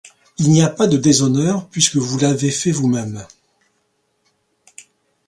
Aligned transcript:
Il 0.39 0.49
n’y 0.49 0.63
a 0.63 0.69
pas 0.71 0.87
de 0.87 0.97
déshonneur, 0.97 1.67
puisque 1.69 1.97
vous 1.97 2.17
l’avez 2.17 2.49
fait 2.49 2.71
vous-mêmes... 2.71 3.23